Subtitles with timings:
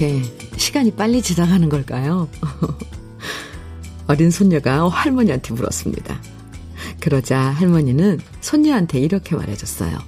[0.00, 0.22] 왜 이렇게
[0.56, 2.28] 시간이 빨리 지나가는 걸까요?
[4.06, 6.20] 어린 손녀가 할머니한테 물었습니다.
[7.00, 9.98] 그러자 할머니는 손녀한테 이렇게 말해줬어요.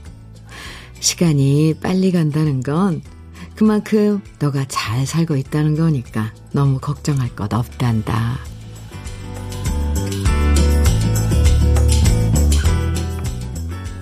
[1.01, 3.03] 시간이 빨리 간다는 건
[3.57, 8.39] 그만큼 너가 잘 살고 있다는 거니까 너무 걱정할 것 없단다.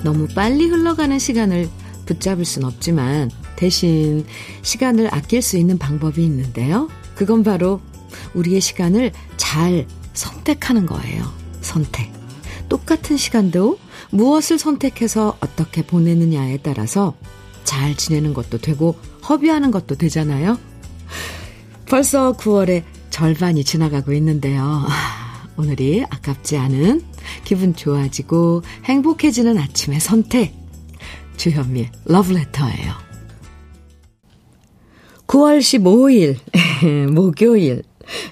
[0.04, 1.68] 너무 빨리 흘러가는 시간을
[2.06, 4.24] 붙잡을 순 없지만 대신
[4.62, 6.88] 시간을 아낄 수 있는 방법이 있는데요.
[7.16, 7.80] 그건 바로
[8.34, 11.24] 우리의 시간을 잘 선택하는 거예요.
[11.60, 12.12] 선택.
[12.68, 13.78] 똑같은 시간도
[14.10, 17.16] 무엇을 선택해서 어떻게 보내느냐에 따라서
[17.64, 18.96] 잘 지내는 것도 되고
[19.28, 20.56] 허비하는 것도 되잖아요.
[21.86, 24.86] 벌써 9월의 절반이 지나가고 있는데요.
[25.56, 27.02] 오늘이 아깝지 않은
[27.44, 30.54] 기분 좋아지고 행복해지는 아침의 선택.
[31.36, 33.07] 주현미의 러브레터예요.
[35.28, 36.36] 9월 15일
[37.12, 37.82] 목요일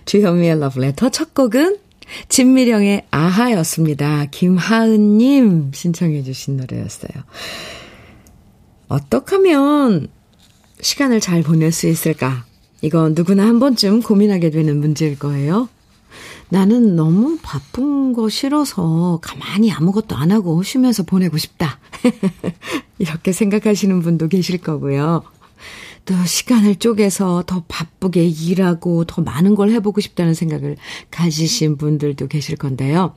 [0.07, 1.77] 주현미의 러브레터 첫 곡은
[2.29, 4.27] 진미령의 아하였습니다.
[4.31, 7.11] 김하은님 신청해 주신 노래였어요.
[8.89, 10.09] 어떻게 하면
[10.81, 12.45] 시간을 잘 보낼 수 있을까?
[12.81, 15.69] 이건 누구나 한 번쯤 고민하게 되는 문제일 거예요.
[16.49, 21.79] 나는 너무 바쁜 거 싫어서 가만히 아무것도 안 하고 쉬면서 보내고 싶다.
[22.99, 25.25] 이렇게 생각하시는 분도 계실 거고요.
[26.07, 30.77] 또 시간을 쪼개서 더 바쁘게 일하고 더 많은 걸 해보고 싶다는 생각을
[31.11, 33.15] 가지신 분들도 계실 건데요.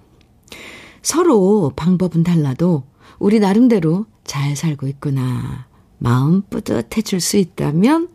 [1.02, 2.84] 서로 방법은 달라도
[3.20, 5.68] 우리 나름대로 잘 살고 있구나.
[6.00, 8.10] 마음 뿌듯해질 수 있다면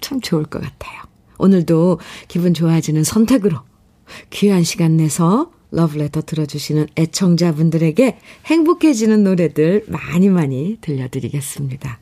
[0.00, 1.02] 참 좋을 것 같아요.
[1.38, 3.58] 오늘도 기분 좋아지는 선택으로
[4.30, 12.00] 귀한 시간 내서 러브레터 들어주시는 애청자분들에게 행복해지는 노래들 많이 많이 들려드리겠습니다.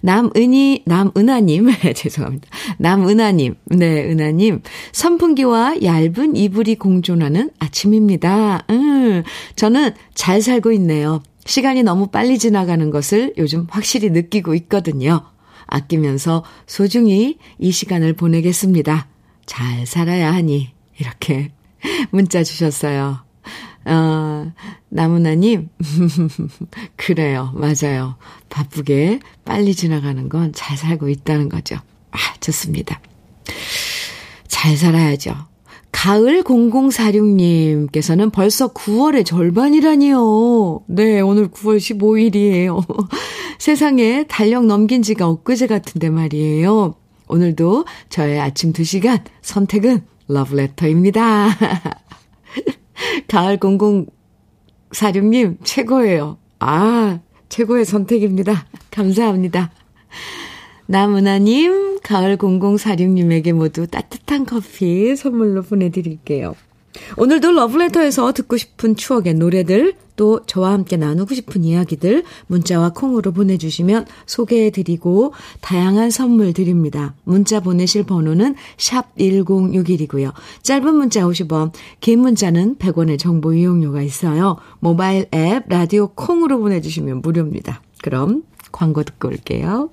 [0.00, 2.48] 남은희, 남은하님, 죄송합니다.
[2.78, 4.62] 남은하님, 네, 은하님.
[4.92, 8.64] 선풍기와 얇은 이불이 공존하는 아침입니다.
[8.70, 9.22] 음,
[9.56, 11.22] 저는 잘 살고 있네요.
[11.44, 15.22] 시간이 너무 빨리 지나가는 것을 요즘 확실히 느끼고 있거든요.
[15.66, 19.08] 아끼면서 소중히 이 시간을 보내겠습니다.
[19.46, 20.70] 잘 살아야 하니.
[20.98, 21.50] 이렇게
[22.10, 23.29] 문자 주셨어요.
[23.90, 24.52] 어,
[24.88, 25.68] 나무나님,
[26.96, 27.52] 그래요.
[27.54, 28.16] 맞아요.
[28.48, 31.76] 바쁘게 빨리 지나가는 건 잘 살고 있다는 거죠.
[32.12, 33.00] 아, 좋습니다.
[34.46, 35.34] 잘 살아야죠.
[35.92, 40.82] 가을 0046님께서는 벌써 9월의 절반이라니요.
[40.86, 42.84] 네, 오늘 9월 15일이에요.
[43.58, 46.94] 세상에 달력 넘긴 지가 엊그제 같은데 말이에요.
[47.28, 51.48] 오늘도 저의 아침 2시간 선택은 러브레터입니다.
[53.28, 56.38] 가을 0046님, 최고예요.
[56.58, 58.66] 아, 최고의 선택입니다.
[58.90, 59.70] 감사합니다.
[60.86, 66.56] 나문아님, 가을 0046님에게 모두 따뜻한 커피 선물로 보내드릴게요.
[67.16, 74.04] 오늘도 러브레터에서 듣고 싶은 추억의 노래들, 또 저와 함께 나누고 싶은 이야기들 문자와 콩으로 보내주시면
[74.26, 77.14] 소개해드리고 다양한 선물 드립니다.
[77.24, 80.34] 문자 보내실 번호는 샵 1061이고요.
[80.62, 84.58] 짧은 문자 50원, 긴 문자는 100원의 정보 이용료가 있어요.
[84.80, 87.80] 모바일 앱 라디오 콩으로 보내주시면 무료입니다.
[88.02, 89.88] 그럼 광고 듣고 올게요.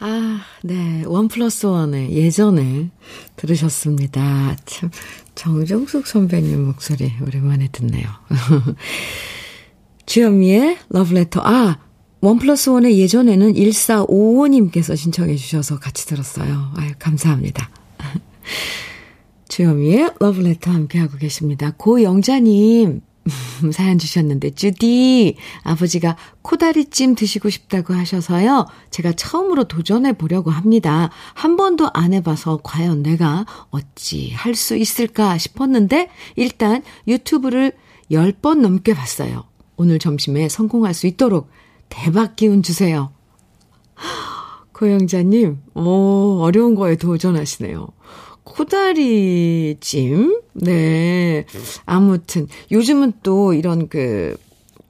[0.00, 1.04] 아, 네.
[1.06, 2.90] 원 플러스 원에 예전에
[3.36, 4.56] 들으셨습니다.
[4.66, 4.90] 참,
[5.34, 8.06] 정정숙 선배님 목소리 오랜만에 듣네요.
[10.06, 11.40] 주현미의 러브레터.
[11.42, 11.78] 아,
[12.20, 16.72] 원 플러스 원의 예전에는 1455님께서 신청해 주셔서 같이 들었어요.
[16.76, 17.70] 아유, 감사합니다.
[19.48, 21.72] 주현미의 러브레터 함께하고 계십니다.
[21.76, 23.00] 고영자님,
[23.72, 28.66] 사연 주셨는데, 주디, 아버지가 코다리찜 드시고 싶다고 하셔서요.
[28.90, 31.10] 제가 처음으로 도전해 보려고 합니다.
[31.34, 37.72] 한 번도 안 해봐서 과연 내가 어찌 할 수 있을까 싶었는데, 일단 유튜브를
[38.10, 39.44] 10번 넘게 봤어요.
[39.76, 41.48] 오늘 점심에 성공할 수 있도록
[41.88, 43.10] 대박 기운 주세요.
[44.72, 47.88] 고영자님, 오, 어려운 거에 도전하시네요.
[48.44, 50.40] 코다리 찜?
[50.52, 51.44] 네.
[51.86, 54.36] 아무튼, 요즘은 또 이런 그,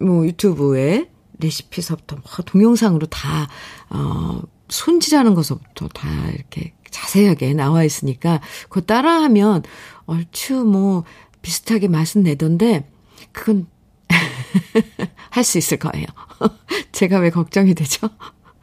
[0.00, 1.08] 뭐, 유튜브에
[1.38, 3.48] 레시피서부터 뭐 동영상으로 다,
[3.90, 9.62] 어, 손질하는 것부터 다 이렇게 자세하게 나와 있으니까, 그거 따라하면
[10.06, 11.04] 얼추 뭐,
[11.42, 12.88] 비슷하게 맛은 내던데,
[13.32, 13.66] 그건,
[15.30, 16.06] 할 수 있을 거예요.
[16.92, 18.08] 제가 왜 걱정이 되죠?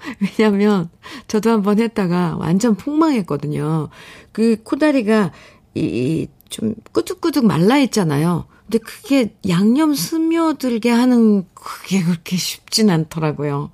[0.38, 0.90] 왜냐면,
[1.28, 3.90] 저도 한번 했다가 완전 폭망했거든요.
[4.32, 5.32] 그 코다리가,
[5.76, 8.46] 이, 좀 꾸둑꾸둑 말라 있잖아요.
[8.64, 13.72] 근데 그게 양념 스며들게 하는 그게 그렇게 쉽진 않더라고요.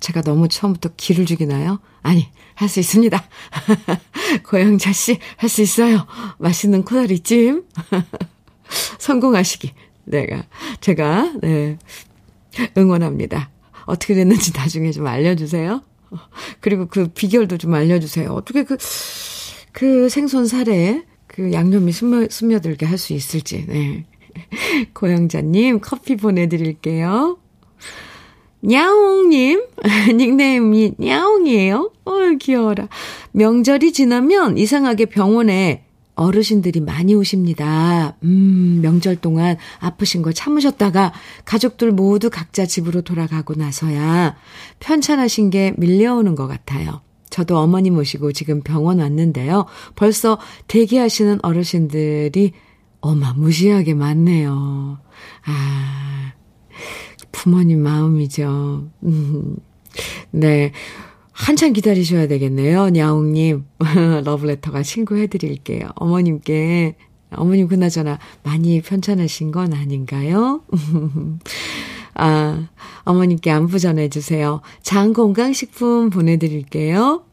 [0.00, 1.80] 제가 너무 처음부터 기를 죽이나요?
[2.02, 3.22] 아니, 할 수 있습니다.
[4.48, 6.06] 고영자 씨, 할 수 있어요.
[6.38, 7.64] 맛있는 코다리찜.
[8.98, 9.72] 성공하시기.
[10.04, 10.44] 내가,
[10.80, 11.78] 제가, 네,
[12.76, 13.51] 응원합니다.
[13.84, 15.82] 어떻게 됐는지 나중에 좀 알려주세요.
[16.60, 18.30] 그리고 그 비결도 좀 알려주세요.
[18.30, 18.76] 어떻게 그,
[19.72, 24.04] 그 생선 살에 그 양념이 스며, 스며들게 할 수 있을지, 네.
[24.94, 27.38] 고영자님, 커피 보내드릴게요.
[28.60, 29.64] 냐옹님,
[30.14, 31.90] 닉네임이 냐옹이에요?
[32.04, 32.88] 어 귀여워라.
[33.32, 35.84] 명절이 지나면 이상하게 병원에
[36.14, 38.16] 어르신들이 많이 오십니다.
[38.22, 41.12] 음, 명절 동안 아프신 거 참으셨다가
[41.44, 44.36] 가족들 모두 각자 집으로 돌아가고 나서야
[44.80, 47.00] 편찮으신 게 밀려오는 것 같아요.
[47.30, 49.64] 저도 어머니 모시고 지금 병원 왔는데요.
[49.96, 50.38] 벌써
[50.68, 52.52] 대기하시는 어르신들이
[53.00, 54.98] 어마무시하게 많네요.
[55.46, 56.32] 아,
[57.32, 58.90] 부모님 마음이죠.
[59.02, 59.56] 음,
[60.30, 60.72] 네.
[61.42, 62.90] 한참 기다리셔야 되겠네요.
[62.90, 63.64] 냐옹님.
[64.24, 65.88] 러브레터가 친구해드릴게요.
[65.96, 66.94] 어머님께,
[67.34, 70.62] 어머님 그나저나 많이 편찮으신 건 아닌가요?
[72.14, 72.68] 아,
[73.04, 74.60] 어머님께 안부 전해주세요.
[74.82, 77.24] 장건강식품 보내드릴게요.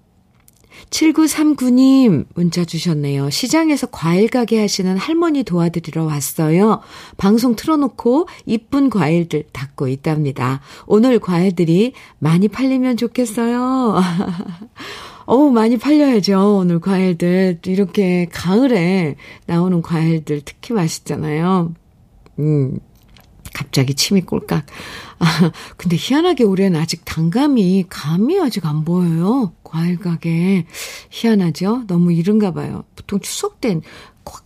[0.90, 3.30] 7939님 문자 주셨네요.
[3.30, 6.82] 시장에서 과일 가게 하시는 할머니 도와드리러 왔어요.
[7.18, 10.62] 방송 틀어놓고 이쁜 과일들 닦고 있답니다.
[10.88, 14.02] 오늘 과일들이 많이 팔리면 좋겠어요.
[15.26, 16.58] 어우, 많이 팔려야죠.
[16.58, 17.60] 오늘 과일들.
[17.68, 19.16] 이렇게 가을에
[19.46, 21.72] 나오는 과일들 특히 맛있잖아요.
[22.40, 22.80] 음,
[23.54, 24.66] 갑자기 침이 꼴깍.
[25.20, 29.54] 아, 근데 희한하게 올해는 아직 단감이, 감이 아직 안 보여요.
[29.64, 30.66] 과일 가게.
[31.10, 31.84] 희한하죠?
[31.88, 32.84] 너무 이른가 봐요.
[32.96, 33.82] 보통 추석 땐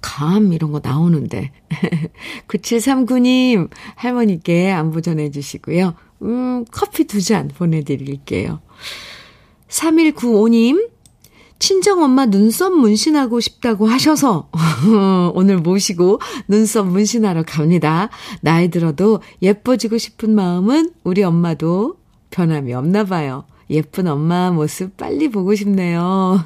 [0.01, 1.51] 감 이런 거 나오는데.
[2.47, 5.95] 9739님, 할머니께 안부 전해주시고요.
[6.23, 8.61] 음, 커피 두 잔 보내드릴게요.
[9.69, 10.89] 3195님,
[11.63, 14.49] 친정엄마 눈썹 문신하고 싶다고 하셔서
[15.33, 16.19] 오늘 모시고
[16.49, 18.09] 눈썹 문신하러 갑니다.
[18.41, 21.99] 나이 들어도 예뻐지고 싶은 마음은 우리 엄마도
[22.31, 23.45] 변함이 없나 봐요.
[23.69, 26.43] 예쁜 엄마 모습 빨리 보고 싶네요.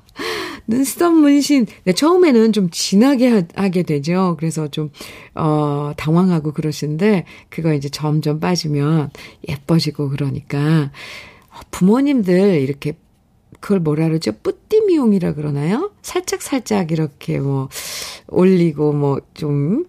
[0.66, 1.66] 눈썹 문신.
[1.84, 4.36] 네, 처음에는 좀 진하게 하게 되죠.
[4.38, 4.90] 그래서 좀,
[5.34, 9.10] 어, 당황하고 그러시는데, 그거 이제 점점 빠지면
[9.48, 10.90] 예뻐지고 그러니까,
[11.70, 12.94] 부모님들 이렇게
[13.66, 14.30] 그걸 뭐라 그러죠?
[14.30, 15.90] 뿌띠 미용이라 그러나요?
[16.00, 17.68] 살짝 살짝 이렇게 뭐
[18.28, 19.86] 올리고 뭐 좀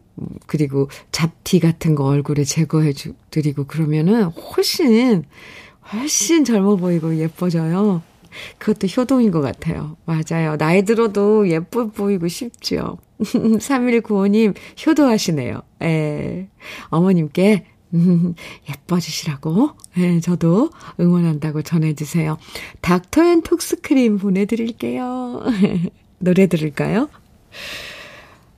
[0.47, 5.25] 그리고 잡티 같은 거 얼굴에 제거해 주 드리고 그러면은 훨씬
[5.93, 8.01] 훨씬 젊어 보이고 예뻐져요.
[8.57, 9.95] 그것도 효도인 것 같아요.
[10.05, 10.57] 맞아요.
[10.57, 12.97] 나이 들어도 예뻐 보이고 싶죠.
[13.19, 14.55] 3195님,
[14.87, 15.61] 효도하시네요.
[15.83, 16.47] 에,
[16.89, 17.65] 어머님께
[17.97, 18.35] 음,
[18.69, 22.37] 예뻐지시라고, 네, 저도 응원한다고 전해주세요.
[22.81, 25.43] 닥터 앤 톡스크림 보내드릴게요.
[26.19, 27.09] 노래 들을까요?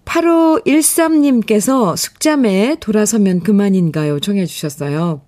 [0.05, 4.19] 8513님께서 숙자매 돌아서면 그만인가요?
[4.19, 5.21] 청해 주셨어요.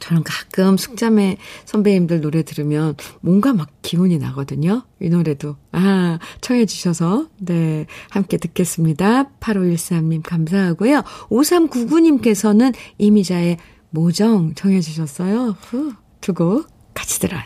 [0.00, 1.36] 저는 가끔 숙자매
[1.66, 4.82] 선배님들 노래 들으면 뭔가 막 기운이 나거든요.
[5.00, 5.56] 이 노래도.
[5.72, 9.30] 아, 청해 주셔서, 네, 함께 듣겠습니다.
[9.40, 11.02] 8513님 감사하고요.
[11.28, 13.58] 5399님께서는 이미자의
[13.90, 15.56] 모정 청해 주셨어요.
[15.60, 17.42] 후, 두고 같이 들어요.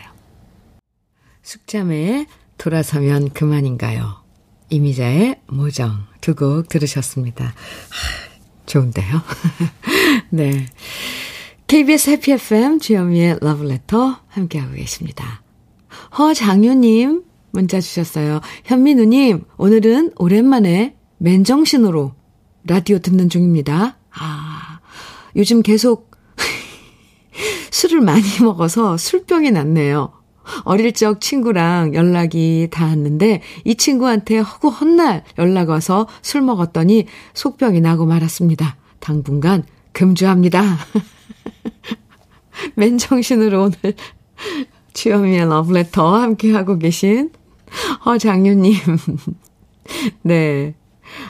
[1.43, 2.25] 숙자매
[2.57, 4.23] 돌아서면 그만인가요?
[4.69, 7.45] 이미자의 모정 두 곡 들으셨습니다.
[7.45, 7.53] 하,
[8.65, 9.21] 좋은데요?
[10.31, 10.65] 네.
[11.67, 15.41] KBS 해피 FM 주현미의 러브레터 함께하고 계십니다.
[16.17, 18.39] 허장유님 문자 주셨어요.
[18.65, 22.13] 현민우님 오늘은 오랜만에 맨정신으로
[22.67, 23.97] 라디오 듣는 중입니다.
[24.11, 24.79] 아
[25.35, 26.11] 요즘 계속
[27.71, 30.13] 술을 많이 먹어서 술병이 났네요.
[30.65, 38.05] 어릴 적 친구랑 연락이 닿았는데 이 친구한테 허구 헛날 연락 와서 술 먹었더니 속병이 나고
[38.05, 38.77] 말았습니다.
[38.99, 40.77] 당분간 금주합니다.
[42.75, 43.95] 맨정신으로 오늘
[44.93, 47.31] 주현미의 러브레터 함께하고 계신
[48.05, 48.75] 허장유님.
[50.23, 50.75] 네.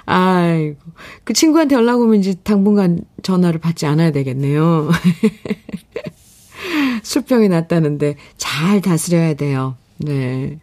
[0.05, 0.77] 아이고.
[1.23, 4.89] 그 친구한테 연락 오면 이제 당분간 전화를 받지 않아야 되겠네요.
[7.03, 9.75] 술병이 났다는데 잘 다스려야 돼요.
[9.97, 10.59] 네.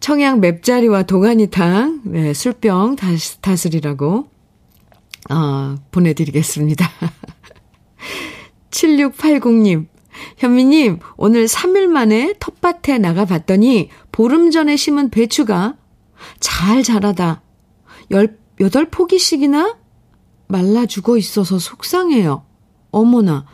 [0.00, 4.28] 청양 맵자리와 도가니탕, 네, 술병 다스, 다스리라고,
[5.30, 6.90] 어, 보내드리겠습니다.
[8.74, 9.86] 7680님,
[10.38, 15.76] 현미님, 오늘 3일 만에 텃밭에 나가봤더니 보름 전에 심은 배추가
[16.40, 17.42] 잘 자라다.
[18.10, 19.76] 18포기씩이나
[20.48, 22.44] 말라 죽어 있어서 속상해요.
[22.90, 23.46] 어머나,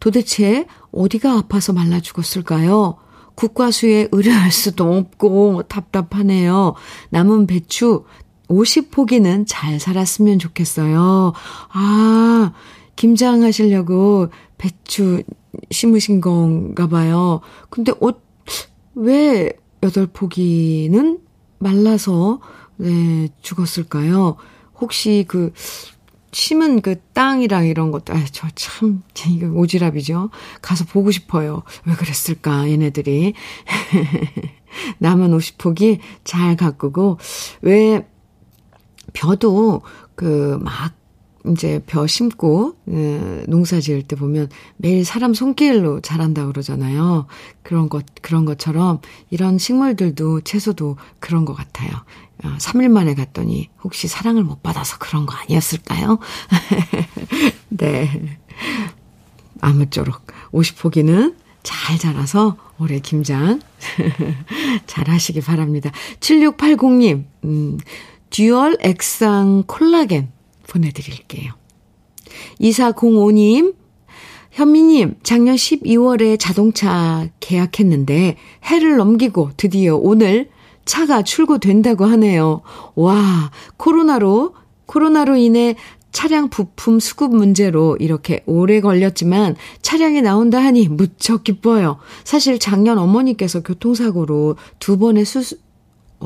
[0.00, 2.96] 도대체 어디가 아파서 말라 죽었을까요?
[3.34, 6.74] 국과수에 의뢰할 수도 없고 답답하네요.
[7.10, 8.04] 남은 배추
[8.48, 11.32] 50포기는 잘 살았으면 좋겠어요.
[11.72, 12.52] 아,
[12.96, 15.22] 김장하시려고 배추
[15.70, 17.40] 심으신 건가 봐요.
[17.70, 18.22] 근데 옷,
[18.94, 21.20] 왜 8포기는
[21.58, 22.40] 말라서,
[22.76, 24.36] 네, 죽었을까요?
[24.80, 25.52] 혹시 그,
[26.32, 30.30] 심은 그 땅이랑 이런 것도, 아, 저 참, 이거 오지랖이죠?
[30.62, 31.62] 가서 보고 싶어요.
[31.84, 33.34] 왜 그랬을까, 얘네들이.
[34.98, 37.18] 남은 50포기 잘 가꾸고,
[37.60, 38.06] 왜,
[39.12, 39.82] 벼도
[40.14, 40.94] 그 막,
[41.48, 47.26] 이제 벼 심고, 에, 농사 지을 때 보면 매일 사람 손길로 자란다 그러잖아요.
[47.62, 51.90] 그런 것, 그런 것처럼 이런 식물들도 채소도 그런 것 같아요.
[52.58, 56.18] 3일 어, 만에 갔더니 혹시 사랑을 못 받아서 그런 거 아니었을까요?
[57.70, 58.38] 네.
[59.60, 63.60] 아무쪼록 50포기는 잘 자라서 올해 김장
[64.86, 65.90] 잘 하시기 바랍니다.
[66.18, 67.78] 7680님, 음,
[68.30, 70.30] 듀얼 액상 콜라겐
[70.72, 71.52] 보내드릴게요.
[72.60, 73.74] 2405님,
[74.50, 80.48] 현미님, 작년 12월에 자동차 계약했는데 해를 넘기고 드디어 오늘
[80.84, 82.62] 차가 출고된다고 하네요.
[82.94, 84.54] 와, 코로나로,
[84.86, 85.76] 코로나로 인해
[86.10, 91.98] 차량 부품 수급 문제로 이렇게 오래 걸렸지만 차량이 나온다 하니 무척 기뻐요.
[92.24, 95.71] 사실 작년 어머니께서 교통사고로 두 번의 수술, 어,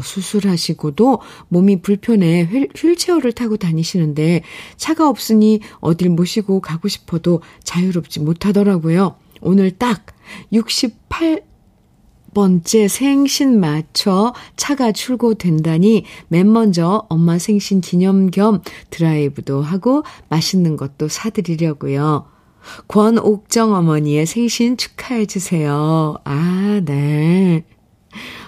[0.02, 4.42] 수술하시고도 몸이 불편해 휠, 휠체어를 타고 다니시는데
[4.76, 9.16] 차가 없으니 어딜 모시고 가고 싶어도 자유롭지 못하더라고요.
[9.40, 10.06] 오늘 딱
[10.52, 11.42] 68,
[12.36, 18.60] 번째 생신 맞춰 차가 출고된다니 맨 먼저 엄마 생신 기념 겸
[18.90, 22.26] 드라이브도 하고 맛있는 것도 사드리려고요.
[22.88, 26.16] 권옥정 어머니의 생신 축하해 주세요.
[26.24, 27.64] 아, 네.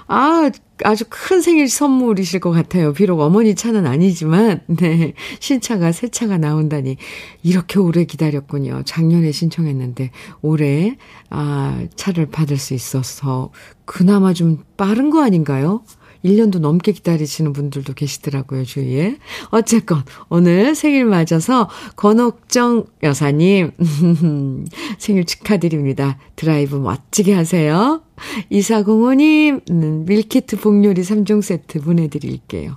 [0.08, 0.50] 아,
[0.84, 2.94] 아주 큰 생일 선물이실 것 같아요.
[2.94, 5.12] 비록 어머니 차는 아니지만, 네.
[5.38, 6.96] 신차가 새 차가 나온다니.
[7.42, 8.82] 이렇게 오래 기다렸군요.
[8.86, 10.10] 작년에 신청했는데,
[10.40, 10.96] 올해,
[11.28, 13.52] 아, 차를 받을 수 있어서,
[13.84, 15.82] 그나마 좀 빠른 거 아닌가요?
[16.24, 19.16] 1년도 넘게 기다리시는 분들도 계시더라고요, 주위에.
[19.50, 23.72] 어쨌건, 오늘 생일 맞아서 권옥정 여사님,
[24.98, 26.18] 생일 축하드립니다.
[26.36, 28.02] 드라이브 멋지게 하세요.
[28.50, 32.76] 2405님, 음, 밀키트 복요리 3종 세트 보내드릴게요.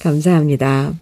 [0.00, 0.94] 감사합니다.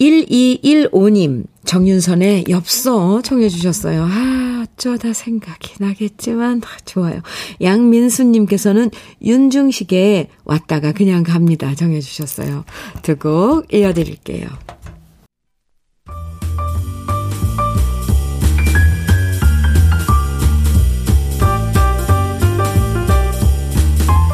[0.00, 4.04] 1215님, 정윤선의 엽서 청해 주셨어요.
[4.10, 7.20] 아, 어쩌다 생각이 나겠지만, 아, 좋아요.
[7.60, 8.90] 양민수님께서는
[9.22, 11.74] 윤중식의 왔다가 그냥 갑니다.
[11.74, 12.64] 정해 주셨어요.
[13.02, 14.48] 두 곡 이어드릴게요.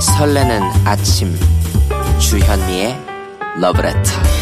[0.00, 1.32] 설레는 아침,
[2.18, 2.96] 주현미의
[3.60, 4.37] 러브레터.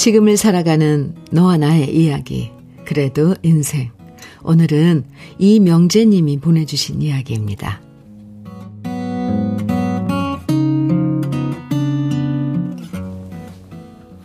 [0.00, 2.50] 지금을 살아가는 너와 나의 이야기.
[2.86, 3.90] 그래도 인생.
[4.42, 5.04] 오늘은
[5.38, 7.82] 이명재님이 보내주신 이야기입니다.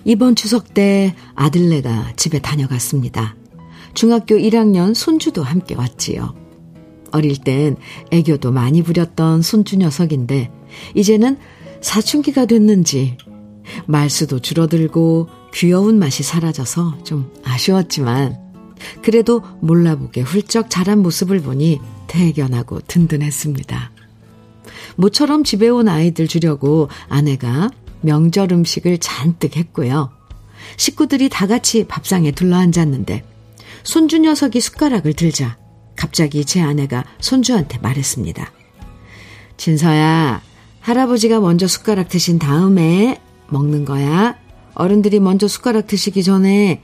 [0.05, 3.35] 이번 추석 때 아들네가 집에 다녀갔습니다.
[3.93, 6.35] 중학교 1학년 손주도 함께 왔지요.
[7.11, 7.75] 어릴 땐
[8.11, 10.49] 애교도 많이 부렸던 손주 녀석인데,
[10.95, 11.35] 이제는
[11.81, 13.17] 사춘기가 됐는지
[13.85, 18.37] 말수도 줄어들고 귀여운 맛이 사라져서 좀 아쉬웠지만
[19.01, 23.91] 그래도 몰라보게 훌쩍 자란 모습을 보니 대견하고 든든했습니다.
[24.95, 27.69] 모처럼 집에 온 아이들 주려고 아내가
[28.01, 30.11] 명절 음식을 잔뜩 했고요.
[30.77, 33.23] 식구들이 다 같이 밥상에 둘러앉았는데
[33.83, 35.57] 손주 녀석이 숟가락을 들자
[35.95, 38.51] 갑자기 제 아내가 손주한테 말했습니다.
[39.57, 40.41] 진서야,
[40.81, 44.35] 할아버지가 먼저 숟가락 드신 다음에 먹는 거야.
[44.73, 46.81] 어른들이 먼저 숟가락 드시기 전에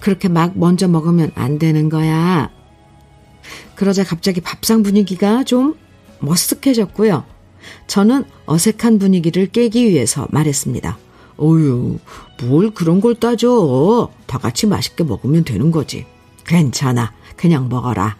[0.00, 2.50] 그렇게 막 먼저 먹으면 안 되는 거야.
[3.74, 5.74] 그러자 갑자기 밥상 분위기가 좀
[6.20, 7.24] 머쓱해졌고요.
[7.86, 10.98] 저는 어색한 분위기를 깨기 위해서 말했습니다.
[11.40, 11.98] 어유,
[12.42, 14.10] 뭘 그런 걸 따져.
[14.26, 16.06] 다 같이 맛있게 먹으면 되는 거지.
[16.44, 17.12] 괜찮아.
[17.36, 18.16] 그냥 먹어라.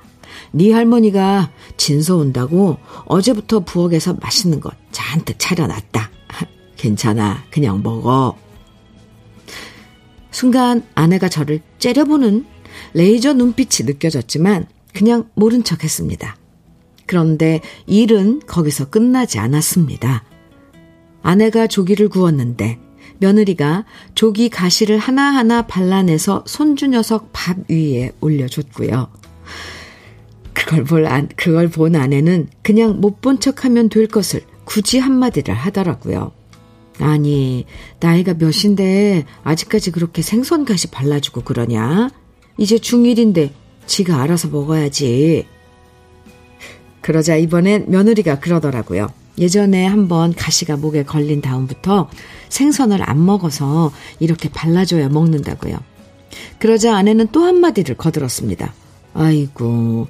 [0.52, 6.10] 네 할머니가 진서 온다고 어제부터 부엌에서 맛있는 것 잔뜩 차려놨다.
[6.82, 7.44] 괜찮아.
[7.50, 8.36] 그냥 먹어.
[10.32, 12.44] 순간 아내가 저를 째려보는
[12.92, 16.36] 레이저 눈빛이 느껴졌지만 그냥 모른 척 했습니다.
[17.06, 20.24] 그런데 일은 거기서 끝나지 않았습니다.
[21.22, 22.80] 아내가 조기를 구웠는데
[23.18, 23.84] 며느리가
[24.16, 29.08] 조기 가시를 하나하나 발라내서 손주 녀석 밥 위에 올려줬고요.
[30.52, 35.54] 그걸 볼, 안, 그걸 본 아내는 그냥 못 본 척 하면 될 것을 굳이 한마디를
[35.54, 36.32] 하더라고요.
[36.98, 37.66] 아니,
[38.00, 42.10] 나이가 몇인데 아직까지 그렇게 생선 가시 발라주고 그러냐?
[42.58, 43.50] 이제 중1인데
[43.86, 45.46] 지가 알아서 먹어야지.
[47.00, 49.08] 그러자 이번엔 며느리가 그러더라고요.
[49.38, 52.10] 예전에 한번 가시가 목에 걸린 다음부터
[52.48, 55.78] 생선을 안 먹어서 이렇게 발라줘야 먹는다고요.
[56.58, 58.72] 그러자 아내는 또 한마디를 거들었습니다.
[59.14, 60.08] 아이고,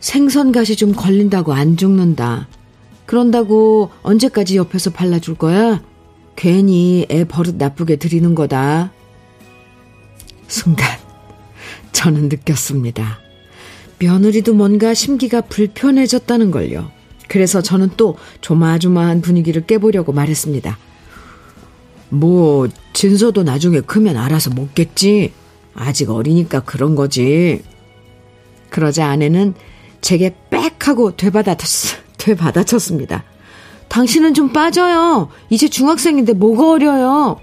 [0.00, 2.48] 생선 가시 좀 걸린다고 안 죽는다.
[3.06, 5.82] 그런다고 언제까지 옆에서 발라줄 거야?
[6.36, 8.92] 괜히 애 버릇 나쁘게 들이는 거다.
[10.48, 10.86] 순간,
[11.92, 13.18] 저는 느꼈습니다.
[13.98, 16.90] 며느리도 뭔가 심기가 불편해졌다는 걸요.
[17.28, 20.78] 그래서 저는 또 조마조마한 분위기를 깨보려고 말했습니다.
[22.10, 25.32] 뭐, 진서도 나중에 크면 알아서 먹겠지.
[25.74, 27.62] 아직 어리니까 그런 거지.
[28.70, 29.54] 그러자 아내는
[30.00, 33.24] 제게 빽 하고 되받아쳤, 되받아쳤습니다.
[33.88, 35.28] 당신은 좀 빠져요.
[35.50, 37.38] 이제 중학생인데 뭐가 어려요.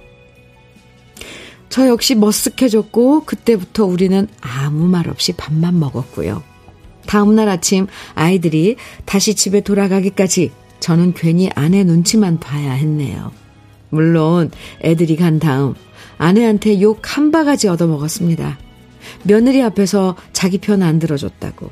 [1.69, 6.43] 저 역시 머쓱해졌고, 그때부터 우리는 아무 말 없이 밥만 먹었고요.
[7.05, 13.31] 다음날 아침 아이들이 다시 집에 돌아가기까지 저는 괜히 아내 눈치만 봐야 했네요.
[13.89, 14.51] 물론
[14.83, 15.75] 애들이 간 다음
[16.17, 18.57] 아내한테 욕 한 바가지 얻어먹었습니다.
[19.23, 21.69] 며느리 앞에서 자기 편 안 들어줬다고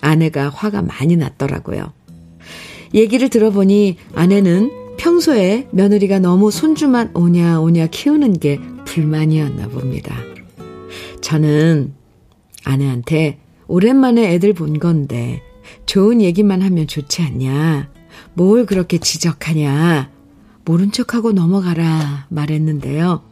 [0.00, 1.92] 아내가 화가 많이 났더라고요.
[2.94, 10.16] 얘기를 들어보니 아내는 평소에 며느리가 너무 손주만 오냐 오냐 키우는 게 불만이었나 봅니다.
[11.20, 11.94] 저는
[12.64, 15.42] 아내한테 오랜만에 애들 본 건데
[15.86, 17.90] 좋은 얘기만 하면 좋지 않냐.
[18.34, 20.10] 뭘 그렇게 지적하냐.
[20.64, 23.22] 모른 척하고 넘어가라 말했는데요.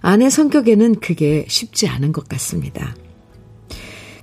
[0.00, 2.94] 아내 성격에는 그게 쉽지 않은 것 같습니다.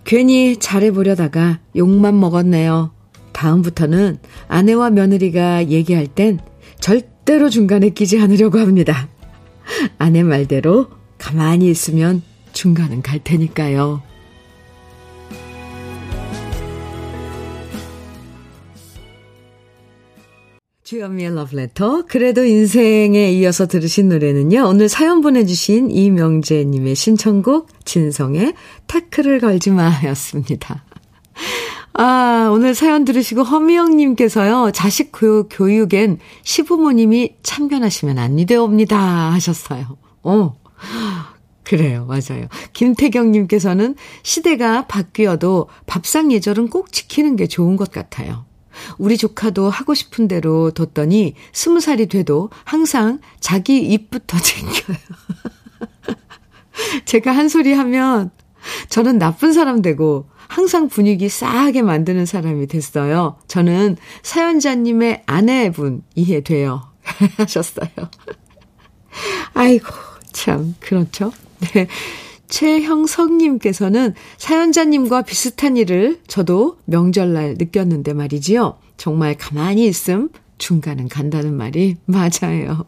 [0.04, 2.95] 괜히 잘해보려다가 욕만 먹었네요.
[3.36, 4.18] 다음부터는
[4.48, 6.40] 아내와 며느리가 얘기할 땐
[6.80, 9.10] 절대로 중간에 끼지 않으려고 합니다.
[9.98, 14.02] 아내 말대로 가만히 있으면 중간은 갈 테니까요.
[20.84, 22.06] 주현미의 러브레터.
[22.08, 24.66] 그래도 인생에 이어서 들으신 노래는요.
[24.68, 28.54] 오늘 사연 보내주신 이명재님의 신청곡 진성의
[28.88, 30.86] 태클을 걸지 마였습니다.
[31.98, 34.72] 아, 오늘 사연 들으시고 허미영님께서요.
[34.74, 39.32] 자식 교육, 교육엔 시부모님이 참견하시면 안 되옵니다.
[39.32, 39.98] 하셨어요.
[40.24, 40.56] 어.
[41.64, 42.06] 그래요.
[42.06, 42.48] 맞아요.
[42.74, 48.46] 김태경님께서는 시대가 바뀌어도 밥상 예절은 꼭 지키는 게 좋은 것 같아요.
[48.98, 54.98] 우리 조카도 하고 싶은 대로 뒀더니 스무 살이 돼도 항상 자기 입부터 챙겨요.
[57.06, 58.32] 제가 한 소리 하면
[58.90, 63.36] 저는 나쁜 사람 되고 항상 분위기 싸하게 만드는 사람이 됐어요.
[63.50, 66.82] 저는 사연자님의 아내분 이해돼요.
[67.36, 67.90] 하셨어요.
[69.54, 69.86] 아이고,
[70.32, 71.34] 참, 그렇죠.
[71.60, 71.88] 네.
[72.48, 78.78] 최형석님께서는 사연자님과 비슷한 일을 저도 명절날 느꼈는데 말이지요.
[78.96, 82.86] 정말 가만히 있음 중간은 간다는 말이 맞아요.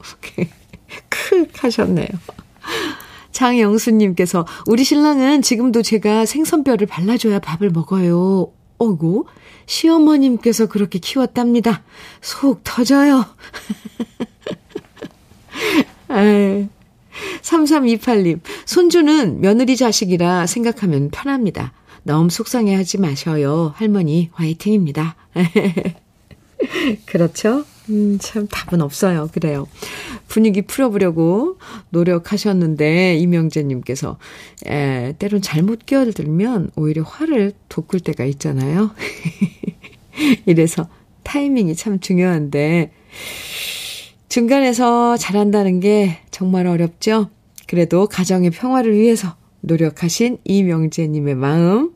[1.10, 2.08] 크 하셨네요.
[3.38, 8.52] 장영수님께서 우리 신랑은 지금도 제가 생선뼈를 발라줘야 밥을 먹어요.
[8.80, 9.26] 어구,
[9.68, 11.84] 시어머님께서 그렇게 키웠답니다.
[12.20, 13.26] 속 터져요.
[16.10, 16.68] 아
[17.42, 21.74] 3328님, 손주는 며느리 자식이라 생각하면 편합니다.
[22.02, 23.72] 너무 속상해 하지 마셔요.
[23.76, 25.16] 할머니, 화이팅입니다.
[27.06, 27.66] 그렇죠?
[27.90, 29.30] 음, 참 답은 없어요.
[29.32, 29.68] 그래요.
[30.28, 31.58] 분위기 풀어보려고
[31.90, 34.18] 노력하셨는데, 이명재 님께서,
[34.66, 38.92] 에, 때론 잘못 끼어들면 오히려 화를 돋굴 때가 있잖아요.
[40.46, 40.88] 이래서
[41.24, 42.92] 타이밍이 참 중요한데,
[44.30, 47.30] 중간에서 잘한다는 게 정말 어렵죠?
[47.68, 51.92] 그래도 가정의 평화를 위해서 노력하신 이명재 님의 마음,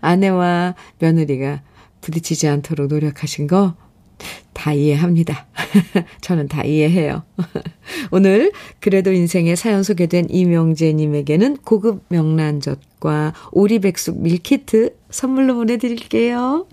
[0.00, 1.62] 아내와 며느리가
[2.00, 3.74] 부딪히지 않도록 노력하신 거
[4.58, 5.46] 다 이해합니다.
[6.20, 7.22] 저는 다 이해해요.
[8.10, 16.66] 오늘 그래도 인생의 사연 소개된 이명재님에게는 고급 명란젓과 오리백숙 밀키트 선물로 보내드릴게요.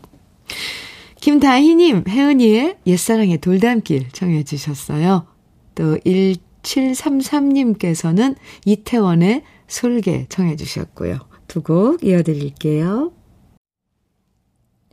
[1.22, 5.28] 김다희님, 혜은이의 옛사랑의 돌담길 청해 주셨어요.
[5.76, 11.20] 또 1733님께서는 이태원의 솔개 청해 주셨고요.
[11.48, 13.12] 두 곡 이어드릴게요.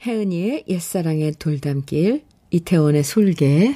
[0.05, 3.75] 혜은이의 옛사랑의 돌담길, 이태원의 솔개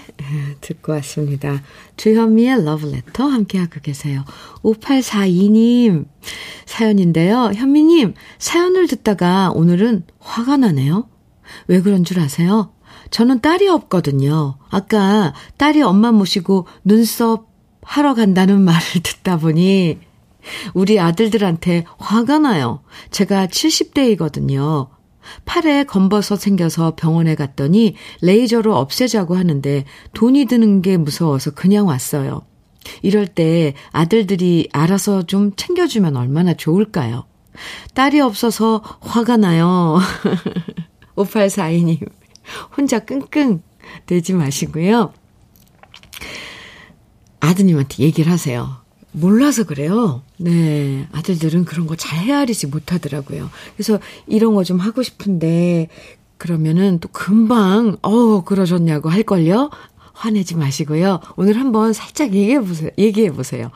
[0.61, 1.63] 듣고 왔습니다.
[1.97, 4.23] 주현미의 러브레터 함께하고 계세요.
[4.63, 6.05] 5842님
[6.67, 7.53] 사연인데요.
[7.55, 11.09] 현미님 사연을 듣다가 오늘은 화가 나네요.
[11.69, 12.73] 왜 그런 줄 아세요?
[13.11, 14.59] 저는 딸이 없거든요.
[14.69, 17.49] 아까 딸이 엄마 모시고 눈썹
[17.83, 20.01] 하러 간다는 말을 듣다 보니
[20.75, 22.83] 우리 아들들한테 화가 나요.
[23.11, 24.89] 제가 70대이거든요.
[25.45, 29.85] 팔에 검버섯 생겨서 병원에 갔더니 레이저로 없애자고 하는데
[30.15, 32.43] 돈이 드는 게 무서워서 그냥 왔어요.
[33.03, 37.25] 이럴 때 아들들이 알아서 좀 챙겨주면 얼마나 좋을까요?
[37.95, 39.99] 딸이 없어서 화가 나요.
[41.17, 42.07] 5842님,
[42.77, 43.63] 혼자 끙끙
[44.07, 45.13] 대지 마시고요.
[47.41, 48.77] 아드님한테 얘기를 하세요.
[49.13, 50.23] 몰라서 그래요.
[50.39, 51.09] 네.
[51.13, 53.51] 아들들은 그런 거 잘 헤아리지 못하더라고요.
[53.77, 55.89] 그래서 이런 거 좀 하고 싶은데,
[56.39, 59.71] 그러면은 또 금방, 어, 그러셨냐고 할 걸요?
[60.13, 61.21] 화내지 마시고요.
[61.37, 62.91] 오늘 한번 살짝 얘기해 보세요.
[62.99, 63.71] 얘기해 보세요.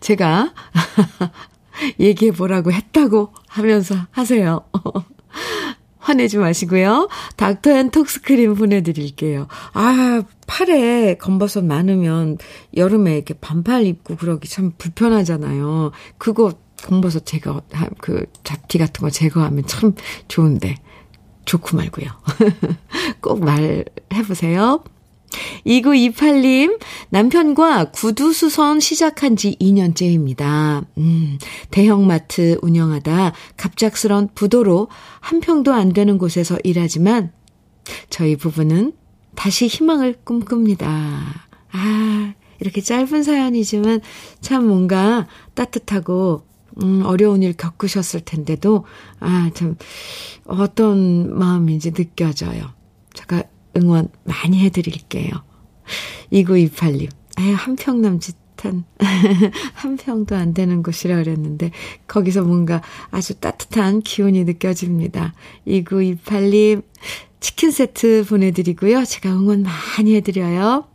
[0.00, 0.52] 제가
[1.98, 4.62] 얘기해 보라고 했다고 하면서 하세요.
[6.02, 7.08] 화내지 마시고요.
[7.36, 9.46] 닥터앤 톡스크림 보내드릴게요.
[9.72, 12.38] 아, 팔에 검버섯 많으면
[12.76, 15.92] 여름에 이렇게 반팔 입고 그러기 참 불편하잖아요.
[16.18, 17.62] 그거 검버섯 제거,
[18.00, 19.94] 그 잡티 같은 거 제거하면 참
[20.28, 20.74] 좋은데.
[21.44, 22.08] 좋고 말고요.
[23.20, 24.84] 꼭 말해보세요.
[25.66, 26.78] 2928님,
[27.10, 30.84] 남편과 구두 수선 시작한 지 2년째입니다.
[30.98, 31.38] 음,
[31.70, 34.88] 대형마트 운영하다 갑작스런 부도로
[35.20, 37.32] 한 평도 안 되는 곳에서 일하지만
[38.10, 38.92] 저희 부부는
[39.34, 40.88] 다시 희망을 꿈꿉니다.
[41.72, 44.00] 아, 이렇게 짧은 사연이지만
[44.40, 46.44] 참 뭔가 따뜻하고
[46.82, 48.84] 음, 어려운 일 겪으셨을 텐데도,
[49.20, 49.76] 아, 참,
[50.46, 52.70] 어떤 마음인지 느껴져요.
[53.12, 53.42] 제가
[53.76, 55.30] 응원 많이 해드릴게요.
[56.32, 57.08] 2928님.
[57.36, 58.84] 아유, 한평 남 짓한,
[59.74, 61.70] 한 평도 안 되는 곳이라 그랬는데,
[62.06, 65.34] 거기서 뭔가 아주 따뜻한 기운이 느껴집니다.
[65.66, 66.82] 2928님,
[67.40, 69.04] 치킨 세트 보내드리고요.
[69.04, 70.86] 제가 응원 많이 해드려요.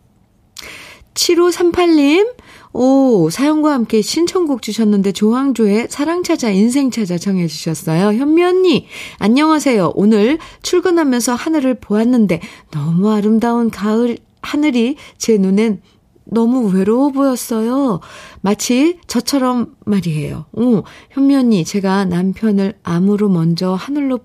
[1.14, 2.36] 7538님,
[2.80, 8.14] 오, 사연과 함께 신청곡 주셨는데 조항조의 사랑 찾아 인생 찾아 정해 주셨어요.
[8.14, 8.86] 현미 언니,
[9.18, 9.94] 안녕하세요.
[9.96, 15.82] 오늘 출근하면서 하늘을 보았는데 너무 아름다운 가을 하늘이 제 눈엔
[16.26, 18.00] 너무 외로워 보였어요.
[18.42, 20.46] 마치 저처럼 말이에요.
[20.52, 24.20] 오, 현미 언니, 제가 남편을 암으로 먼저 하늘로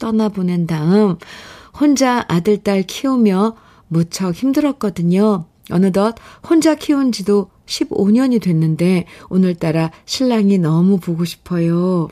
[0.00, 1.16] 떠나보낸 다음
[1.78, 3.54] 혼자 아들, 딸 키우며
[3.86, 5.44] 무척 힘들었거든요.
[5.70, 6.16] 어느덧
[6.48, 12.08] 혼자 키운 지도 15년이 됐는데 오늘따라 신랑이 너무 보고 싶어요.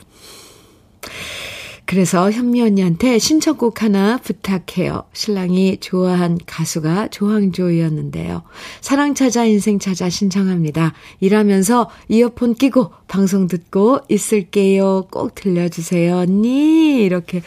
[1.90, 5.03] 그래서 현미 언니한테 신청곡 하나 부탁해요.
[5.12, 8.44] 신랑이 좋아한 가수가 조항조였는데요.
[8.81, 10.92] 사랑 찾아 인생 찾아 신청합니다.
[11.18, 15.09] 일하면서 이어폰 끼고 방송 듣고 있을게요.
[15.11, 16.16] 꼭 들려주세요.
[16.16, 17.03] 언니.
[17.05, 17.42] 이렇게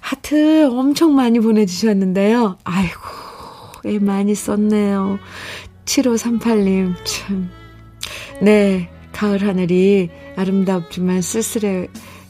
[0.00, 2.56] 하트 엄청 많이 보내주셨는데요.
[2.64, 3.00] 아이고,
[3.84, 5.18] 애 많이 썼네요.
[5.84, 7.50] 7538님, 참.
[8.40, 11.88] 네, 가을 하늘이 아름답지만 쓸쓸해,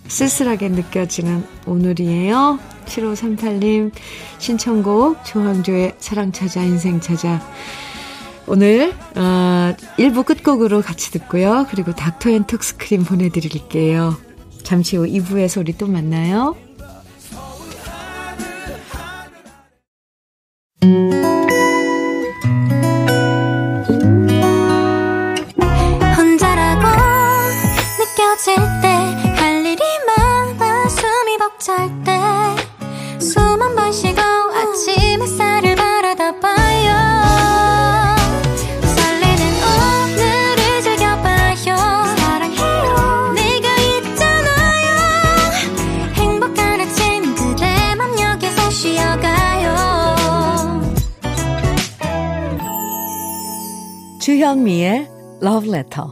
[0.09, 2.59] 쓸쓸하게 느껴지는 오늘이에요.
[2.87, 3.93] 7538님,
[4.39, 7.41] 신청곡, 조항조의 사랑 찾아, 인생 찾아.
[8.47, 11.67] 오늘, 어, 1부 끝곡으로 같이 듣고요.
[11.71, 14.17] 그리고 닥터 앤 톡스크림 보내드릴게요.
[14.63, 16.57] 잠시 후 2부에서 우리 또 만나요.
[55.73, 56.07] Love Letter.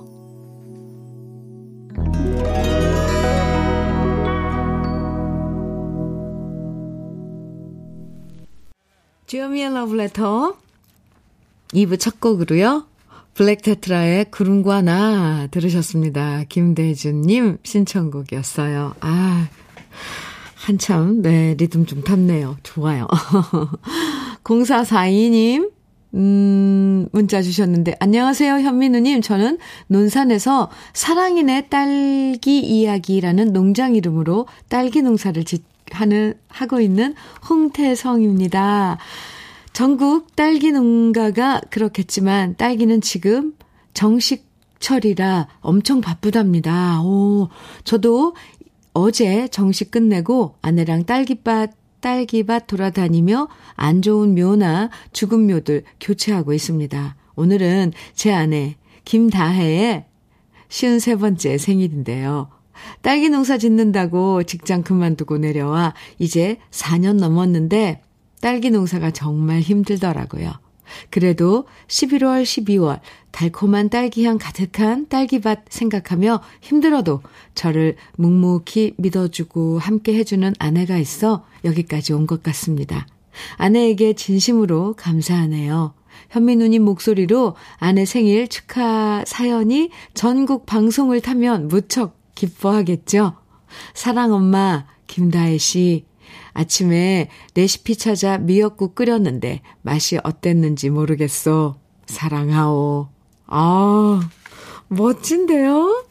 [9.26, 10.54] 주현미의 Love Letter
[11.74, 12.86] 2부 첫 곡으로요.
[13.34, 16.44] 블랙테트라의 구름과 나 들으셨습니다.
[16.48, 18.94] 김대준님 신청곡이었어요.
[19.00, 19.48] 아,
[20.56, 22.56] 한참, 네, 리듬 좀 탔네요.
[22.62, 23.06] 좋아요.
[24.42, 25.70] 0442님,
[26.14, 29.22] 음, 문자 주셨는데, 안녕하세요, 현민우님.
[29.22, 37.14] 저는 논산에서 사랑이네 딸기 이야기라는 농장 이름으로 딸기 농사를 짓, 하는, 하고 있는
[37.48, 38.98] 홍태성입니다.
[39.72, 43.54] 전국 딸기 농가가 그렇겠지만 딸기는 지금
[43.94, 47.02] 정식철이라 엄청 바쁘답니다.
[47.02, 47.48] 오,
[47.84, 48.34] 저도
[48.92, 57.16] 어제 정식 끝내고 아내랑 딸기밭, 딸기밭 돌아다니며 안 좋은 묘나 죽은 묘들 교체하고 있습니다.
[57.36, 60.06] 오늘은 제 아내 김다혜의
[60.68, 62.48] 53번째 생일인데요.
[63.02, 68.02] 딸기 농사 짓는다고 직장 그만두고 내려와 이제 4년 넘었는데
[68.40, 70.52] 딸기 농사가 정말 힘들더라고요.
[71.10, 73.00] 그래도 11월, 12월
[73.30, 77.22] 달콤한 딸기향 가득한 딸기밭 생각하며 힘들어도
[77.54, 83.06] 저를 묵묵히 믿어주고 함께 해주는 아내가 있어 여기까지 온 것 같습니다.
[83.56, 85.94] 아내에게 진심으로 감사하네요.
[86.30, 93.34] 현미 누님 목소리로 아내 생일 축하 사연이 전국 방송을 타면 무척 기뻐하겠죠?
[93.94, 96.04] 사랑 엄마 김다혜 씨
[96.52, 101.78] 아침에 레시피 찾아 미역국 끓였는데 맛이 어땠는지 모르겠어.
[102.06, 103.08] 사랑하오.
[103.46, 104.28] 아,
[104.88, 106.04] 멋진데요?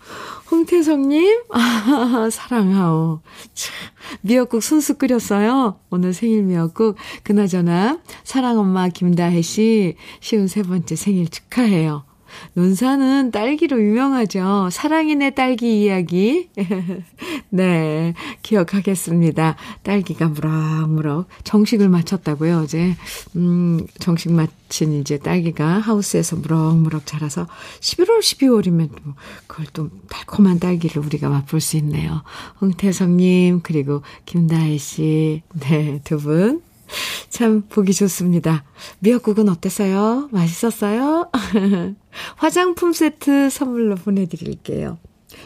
[0.52, 3.22] 홍태성님, 아, 사랑하오.
[3.54, 3.74] 참,
[4.22, 5.80] 미역국 순수 끓였어요.
[5.90, 6.96] 오늘 생일 미역국.
[7.24, 12.09] 그나저나, 사랑엄마 김다혜 씨, 쉬운 세 번째 생일 축하해요.
[12.54, 14.70] 논산은 딸기로 유명하죠.
[14.72, 16.50] 사랑이네 딸기 이야기.
[17.50, 19.56] 네, 기억하겠습니다.
[19.84, 22.96] 딸기가 무럭무럭 정식을 마쳤다고요, 어제.
[23.36, 27.48] 음, 정식 마친 이제 딸기가 하우스에서 무럭무럭 자라서
[27.80, 29.14] 11월, 12월이면 또
[29.48, 32.24] 그걸 또 달콤한 딸기를 우리가 맛볼 수 있네요.
[32.62, 35.42] 홍태성님, 그리고 김다혜 씨.
[35.60, 36.69] 네, 두 분.
[37.30, 38.64] 참 보기 좋습니다.
[39.00, 40.30] 미역국은 어땠어요?
[40.32, 41.30] 맛있었어요?
[42.36, 44.98] 화장품 세트 선물로 보내드릴게요.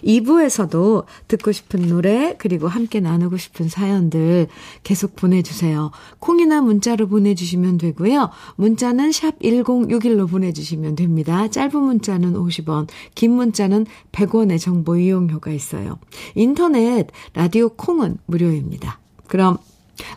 [0.04, 4.48] 2부에서도 듣고 싶은 노래, 그리고 함께 나누고 싶은 사연들
[4.84, 5.92] 계속 보내주세요.
[6.20, 8.30] 콩이나 문자로 보내주시면 되고요.
[8.56, 11.48] 문자는 샵 1061로 보내주시면 됩니다.
[11.48, 16.00] 짧은 문자는 50원, 긴 문자는 100원의 정보 이용료가 있어요.
[16.36, 19.00] 인터넷, 라디오 콩은 무료입니다.
[19.28, 19.58] 그럼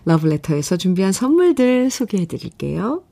[0.04, 3.02] 러브레터에서 준비한 선물들 소개해 드릴게요.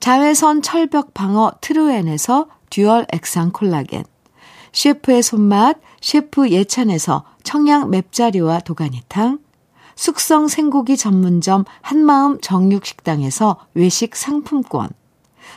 [0.00, 4.04] 자외선 철벽 방어 트루엔에서 듀얼 액상 콜라겐.
[4.72, 9.40] 셰프의 손맛 셰프 예찬에서 청양 맵자리와 도가니탕.
[9.96, 14.90] 숙성 생고기 전문점 한마음 정육식당에서 외식 상품권.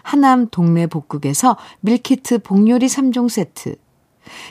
[0.02, 3.76] 하남 동네 복국에서 밀키트 복요리 3종 세트.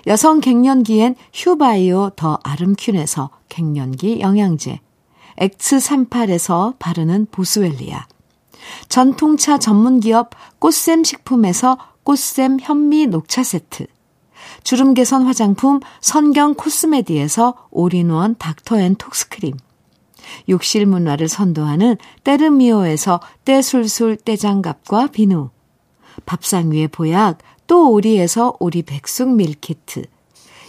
[0.06, 4.80] 여성 갱년기엔 휴바이오 더 아름퀸에서 갱년기 영양제.
[5.40, 8.06] X38에서 바르는 보스웰리아.
[8.88, 13.86] 전통차 전문기업 꽃샘 식품에서 꽃샘 현미 녹차 세트.
[14.62, 19.56] 주름 개선 화장품 선경 코스메디에서 올인원 닥터 앤 톡스크림.
[20.48, 25.50] 욕실 문화를 선도하는 때르미오에서 때술술 때장갑과 비누.
[26.26, 30.02] 밥상 위의 보약 또 오리에서 오리 백숙 밀키트.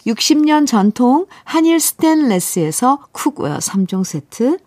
[0.06, 4.58] 60년 전통 한일 스텐레스에서 cookware 3종 세트,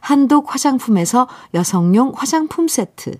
[0.00, 3.18] 한독 화장품에서 여성용 화장품 세트,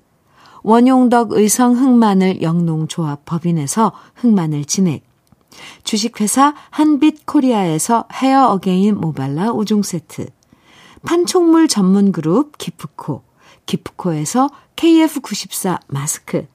[0.63, 5.05] 원용덕 의성 흑마늘 영농조합 법인에서 흑마늘 진액,
[5.85, 10.27] 주식회사 한빛 코리아에서 헤어 어게인 모발라 5종 세트,
[11.05, 13.23] 판촉물 전문 그룹 기프코,
[13.67, 16.47] 기프코에서 KF94 마스크,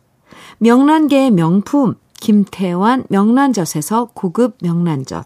[0.60, 5.26] 명란계의 명품 김태환 명란젓에서 고급 명란젓.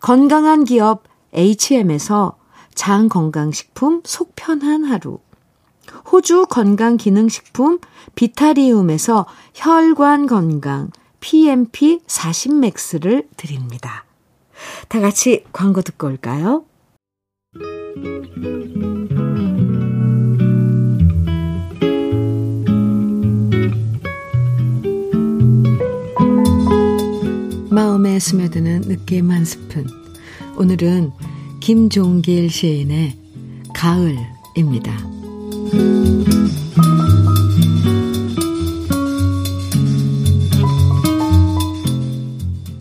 [0.00, 2.36] 건강한 기업 HM에서
[2.74, 5.18] 장 건강식품 속편한 하루.
[6.12, 7.78] 호주 건강기능식품
[8.14, 14.04] 비타리움에서 혈관 건강 PMP 40맥스를 드립니다.
[14.88, 16.64] 다 같이 광고 듣고 올까요?
[27.76, 29.86] 마음에 스며드는 느낌 한 스푼.
[30.56, 31.10] 오늘은
[31.60, 33.14] 김종길 시인의
[33.74, 34.96] 가을입니다.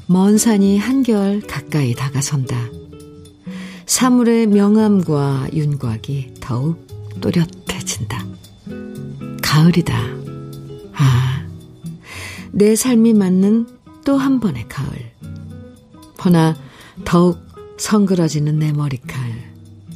[0.07, 2.55] 먼 산이 한결 가까이 다가선다.
[3.85, 6.87] 사물의 명암과 윤곽이 더욱
[7.19, 8.25] 또렷해진다.
[9.41, 9.93] 가을이다.
[10.93, 11.45] 아,
[12.53, 13.74] 내 삶이 맞는
[14.05, 15.11] 또 한 번의 가을.
[16.23, 16.55] 허나
[17.03, 17.39] 더욱
[17.77, 19.19] 성그러지는 내 머리칼,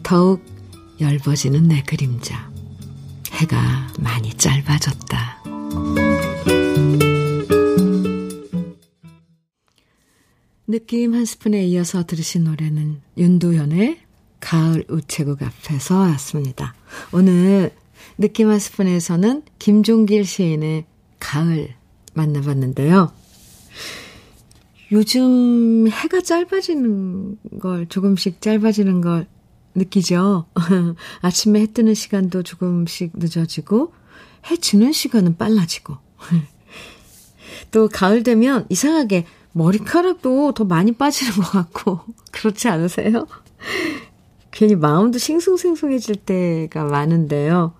[0.03, 0.43] 더욱
[0.99, 2.51] 얇아지는 내 그림자.
[3.31, 5.43] 해가 많이 짧아졌다.
[10.67, 13.99] 느낌 한 스푼에 이어서 들으신 노래는 윤도현의
[14.39, 16.73] 가을 우체국 앞에서 왔습니다.
[17.11, 17.71] 오늘
[18.17, 20.85] 느낌 한 스푼에서는 김종길 시인의
[21.19, 21.75] 가을
[22.13, 23.18] 만나봤는데요.
[24.91, 29.27] 요즘 해가 짧아지는 걸, 조금씩 짧아지는 걸
[29.75, 30.45] 느끼죠?
[31.21, 33.93] 아침에 해 뜨는 시간도 조금씩 늦어지고,
[34.49, 35.97] 해 지는 시간은 빨라지고.
[37.71, 43.27] 또 가을 되면 이상하게 머리카락도 더 많이 빠지는 것 같고, 그렇지 않으세요?
[44.51, 47.73] 괜히 마음도 싱숭생숭해질 때가 많은데요.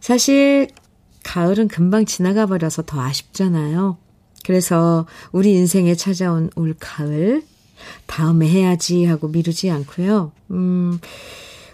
[0.00, 0.68] 사실,
[1.24, 3.98] 가을은 금방 지나가 버려서 더 아쉽잖아요.
[4.46, 7.42] 그래서 우리 인생에 찾아온 올 가을,
[8.06, 10.32] 다음에 해야지 하고 미루지 않고요.
[10.52, 10.98] 음,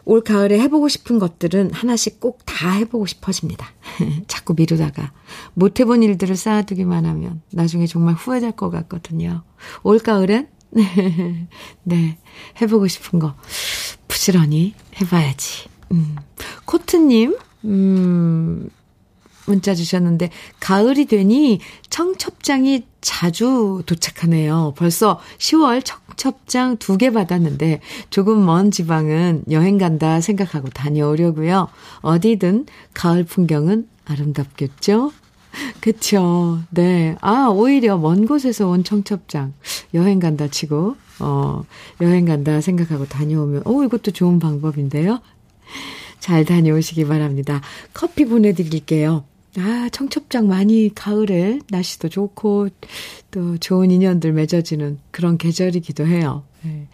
[0.04, 3.66] 올 가을에 해보고 싶은 것들은 하나씩 꼭 다 해보고 싶어집니다.
[4.28, 5.12] 자꾸 미루다가
[5.54, 9.42] 못 해본 일들을 쌓아두기만 하면 나중에 정말 후회될 것 같거든요.
[9.82, 10.46] 올 가을엔
[11.82, 12.18] 네
[12.60, 13.34] 해보고 싶은 거
[14.06, 15.68] 부지런히 해봐야지.
[15.90, 16.14] 음,
[16.66, 18.70] 코트님 음,
[19.46, 24.74] 문자 주셨는데 가을이 되니 청첩장이 자주 도착하네요.
[24.76, 31.68] 벌써 10월 청첩장 두 개 받았는데 조금 먼 지방은 여행 간다 생각하고 다녀오려고요.
[32.02, 35.12] 어디든 가을 풍경은 아름답겠죠?
[35.80, 36.60] 그쵸.
[36.70, 37.16] 네.
[37.20, 39.52] 아, 오히려 먼 곳에서 온 청첩장.
[39.94, 41.62] 여행 간다 치고, 어,
[42.00, 45.20] 여행 간다 생각하고 다녀오면, 오, 이것도 좋은 방법인데요.
[46.20, 47.60] 잘 다녀오시기 바랍니다.
[47.92, 49.24] 커피 보내드릴게요.
[49.58, 52.68] 아, 청첩장 많이 가을에 날씨도 좋고
[53.30, 56.44] 또 좋은 인연들 맺어지는 그런 계절이기도 해요.
[56.62, 56.88] 네.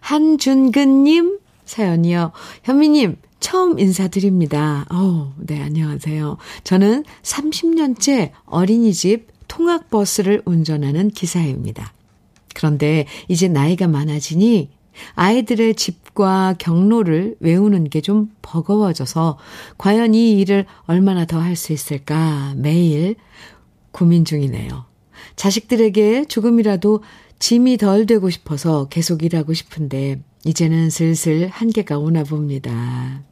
[0.00, 2.32] 한준근님 사연이요.
[2.64, 4.84] 현미님, 처음 인사드립니다.
[4.90, 6.36] 어, 네, 안녕하세요.
[6.64, 11.94] 저는 30년째 어린이집 통학버스를 운전하는 기사입니다.
[12.54, 14.70] 그런데 이제 나이가 많아지니
[15.14, 19.38] 아이들의 집과 경로를 외우는 게 좀 버거워져서
[19.78, 23.14] 과연 이 일을 얼마나 더 할 수 있을까 매일
[23.92, 24.84] 고민 중이네요.
[25.36, 27.02] 자식들에게 조금이라도
[27.38, 33.22] 짐이 덜 되고 싶어서 계속 일하고 싶은데 이제는 슬슬 한계가 오나 봅니다.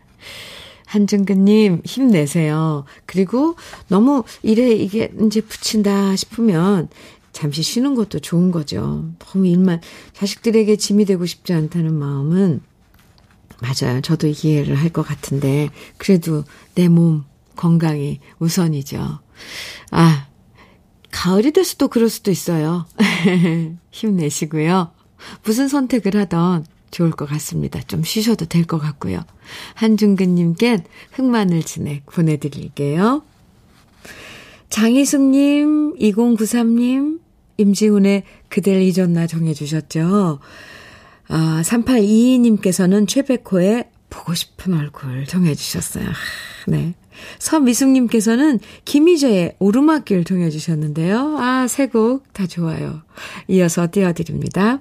[0.86, 2.84] 한준근님, 힘내세요.
[3.06, 3.54] 그리고
[3.88, 6.88] 너무 일에 이게 이제 붙인다 싶으면
[7.32, 9.10] 잠시 쉬는 것도 좋은 거죠.
[9.18, 9.80] 너무 일만,
[10.14, 12.60] 자식들에게 짐이 되고 싶지 않다는 마음은,
[13.60, 14.00] 맞아요.
[14.00, 17.24] 저도 이해를 할 것 같은데, 그래도 내 몸
[17.56, 19.20] 건강이 우선이죠.
[19.90, 20.26] 아,
[21.10, 22.86] 가을이 될 수도 그럴 수도 있어요.
[23.90, 24.92] 힘내시고요.
[25.44, 27.80] 무슨 선택을 하던 좋을 것 같습니다.
[27.82, 29.20] 좀 쉬셔도 될 것 같고요.
[29.74, 33.22] 한중근님께 흑마늘 진액 보내드릴게요.
[34.70, 37.20] 장희숙님, 2093님,
[37.58, 40.38] 임지훈의 그댈 잊었나 정해주셨죠.
[41.28, 46.08] 아, 3822님께서는 최백호의 보고 싶은 얼굴 정해주셨어요.
[46.68, 46.94] 네.
[47.38, 51.36] 서미숙님께서는 김희재의 오르막길 정해주셨는데요.
[51.38, 53.02] 아, 세 곡 다 좋아요.
[53.48, 54.80] 이어서 띄워드립니다.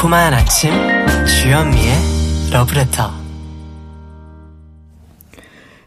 [0.00, 0.70] 달콤한 아침
[1.26, 1.92] 주현미의
[2.52, 3.12] 러브레터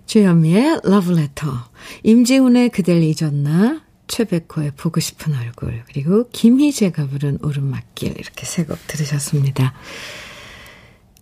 [0.06, 1.48] 주현미의 러브레터
[2.04, 9.74] 임지훈의 그댈 잊었나 최백호의 보고 싶은 얼굴 그리고 김희재가 부른 오르막길 이렇게 세 곡 들으셨습니다.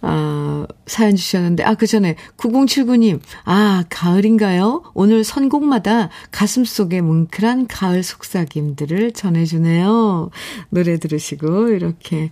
[0.00, 4.82] 아, 사연 주셨는데, 아, 그 전에 9079님, 아, 가을인가요?
[4.94, 10.30] 오늘 선곡마다 가슴 속에 뭉클한 가을 속삭임들을 전해주네요.
[10.70, 12.30] 노래 들으시고, 이렇게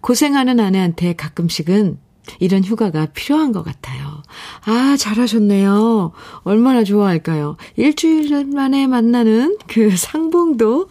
[0.00, 1.98] 고생하는 아내한테 가끔씩은
[2.40, 4.22] 이런 휴가가 필요한 것 같아요.
[4.64, 6.12] 아, 잘하셨네요.
[6.42, 7.56] 얼마나 좋아할까요?
[7.76, 10.88] 일주일 만에 만나는 그 상봉도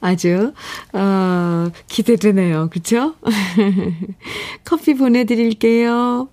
[0.00, 0.52] 아주,
[0.92, 2.68] 어, 기대되네요.
[2.70, 3.14] 그쵸?
[4.64, 6.28] 커피 보내드릴게요.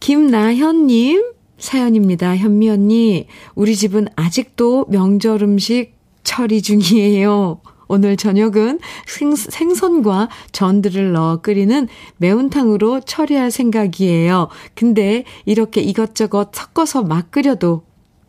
[0.00, 1.33] 김나현님,
[1.64, 2.36] 사연입니다.
[2.36, 7.60] 현미 언니, 우리 집은 아직도 명절 음식 처리 중이에요.
[7.88, 11.88] 오늘 저녁은 생, 생선과 전들을 넣어 끓이는
[12.18, 14.48] 매운탕으로 처리할 생각이에요.
[14.74, 17.84] 근데 이렇게 이것저것 섞어서 막 끓여도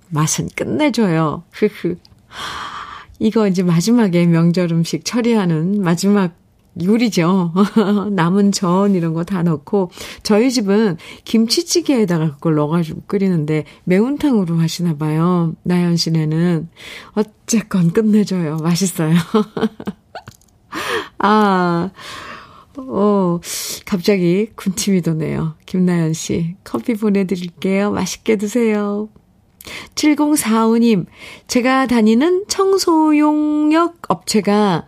[0.09, 1.43] 맛은 끝내줘요.
[1.51, 1.97] 흐흐.
[3.19, 6.35] 이거 이제 마지막에 명절 음식 처리하는 마지막
[6.83, 7.53] 요리죠.
[8.11, 9.89] 남은 전 이런 거 다 넣고
[10.23, 15.53] 저희 집은 김치찌개에다가 그걸 넣어가지고 끓이는데 매운탕으로 하시나 봐요.
[15.63, 16.69] 나연 씨네는
[17.13, 18.57] 어쨌건 끝내줘요.
[18.57, 19.15] 맛있어요.
[21.17, 21.89] 아,
[22.77, 23.39] 어,
[23.85, 25.55] 갑자기 군침이 도네요.
[25.65, 27.91] 김나연 씨 커피 보내드릴게요.
[27.91, 29.09] 맛있게 드세요.
[29.95, 31.05] 7045님,
[31.47, 34.85] 제가 다니는 청소용역 업체가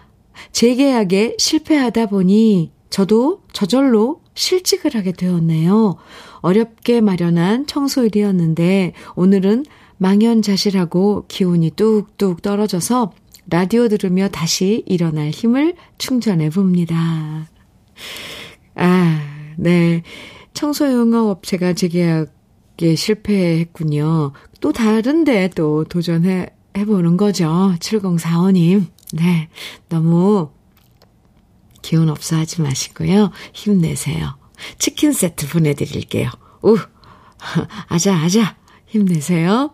[0.51, 5.97] 재계약에 실패하다 보니 저도 저절로 실직을 하게 되었네요.
[6.41, 9.65] 어렵게 마련한 청소일이었는데 오늘은
[9.97, 13.13] 망연자실하고 기운이 뚝뚝 떨어져서
[13.49, 17.47] 라디오 들으며 다시 일어날 힘을 충전해 봅니다.
[18.75, 19.19] 아,
[19.57, 20.03] 네.
[20.53, 24.33] 청소용역업체가 재계약에 실패했군요.
[24.59, 27.73] 또 다른데 또 도전해 해보는 거죠.
[27.79, 28.85] 7045님.
[29.13, 29.49] 네.
[29.89, 30.49] 너무
[31.81, 33.31] 기운 없어 하지 마시고요.
[33.53, 34.37] 힘내세요.
[34.79, 36.29] 치킨 세트 보내드릴게요.
[36.63, 36.77] 우!
[37.87, 38.57] 아자, 아자!
[38.87, 39.71] 힘내세요.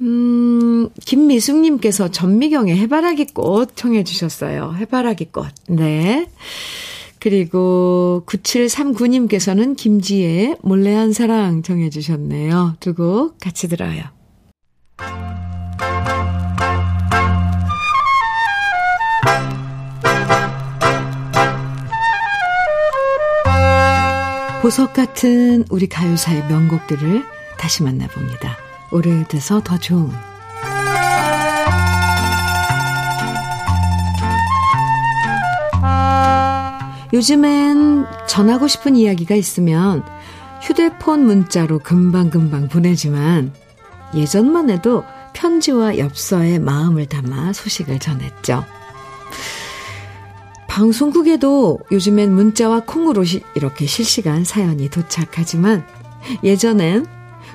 [0.00, 4.74] 음, 김미숙님께서 전미경의 해바라기 꽃 청해주셨어요.
[4.78, 5.46] 해바라기 꽃.
[5.68, 6.26] 네.
[7.20, 12.76] 그리고 9739님께서는 김지의 몰래 한 사랑 정해주셨네요.
[12.80, 14.02] 두 곡 같이 들어요.
[24.64, 27.22] 보석 같은 우리 가요사의 명곡들을
[27.58, 28.56] 다시 만나봅니다.
[28.92, 30.10] 오래돼서 더 좋은
[37.12, 40.02] 요즘엔 전하고 싶은 이야기가 있으면
[40.62, 43.52] 휴대폰 문자로 금방금방 보내지만
[44.14, 45.04] 예전만 해도
[45.34, 48.64] 편지와 엽서에 마음을 담아 소식을 전했죠.
[50.74, 53.22] 방송국에도 요즘엔 문자와 콩으로
[53.54, 55.86] 이렇게 실시간 사연이 도착하지만
[56.42, 57.06] 예전엔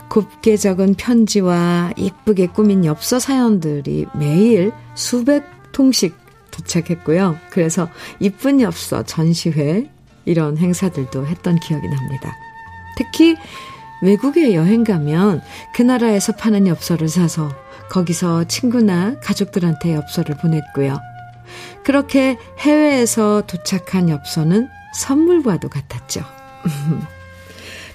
[0.08, 5.44] 곱게 적은 편지와 이쁘게 꾸민 엽서 사연들이 매일 수백
[5.74, 6.16] 통씩
[6.52, 7.36] 도착했고요.
[7.50, 7.90] 그래서
[8.22, 9.92] 이쁜 엽서 전시회
[10.24, 12.34] 이런 행사들도 했던 기억이 납니다.
[12.96, 13.36] 특히
[14.02, 15.42] 외국에 여행 가면
[15.76, 17.50] 그 나라에서 파는 엽서를 사서
[17.92, 21.09] 거기서 친구나 가족들한테 엽서를 보냈고요.
[21.84, 26.24] 그렇게 해외에서 도착한 엽서는 선물과도 같았죠.